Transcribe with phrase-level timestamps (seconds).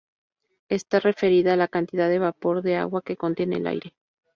[0.67, 3.93] Está referida a la cantidad de vapor de agua que contiene el aire.